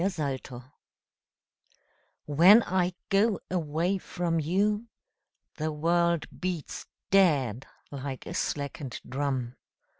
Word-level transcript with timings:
The 0.03 0.09
Taxi 0.39 0.63
When 2.25 2.63
I 2.63 2.93
go 3.09 3.39
away 3.51 3.99
from 3.99 4.39
you 4.39 4.87
The 5.57 5.71
world 5.71 6.25
beats 6.41 6.87
dead 7.11 7.67
Like 7.91 8.25
a 8.25 8.33
slackened 8.33 8.99
drum. 9.07 9.57